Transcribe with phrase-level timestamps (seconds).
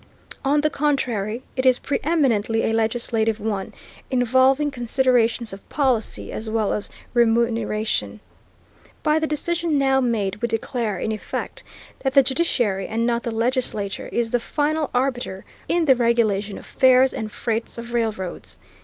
[0.43, 3.71] On the contrary, it is preëminently a legislative one,
[4.09, 8.19] involving considerations of policy as well as of remuneration....
[9.03, 11.63] By the decision now made we declare, in effect,
[11.99, 16.65] that the judiciary, and not the legislature, is the final arbiter in the regulation of
[16.65, 18.57] fares and freights of railroads....